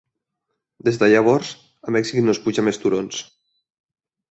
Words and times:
Des 0.87 0.97
de 1.03 1.09
llavors, 1.11 1.51
a 1.89 1.95
Mèxic 1.97 2.25
no 2.25 2.35
es 2.37 2.41
puja 2.47 2.67
més 2.71 2.83
turons. 2.87 3.23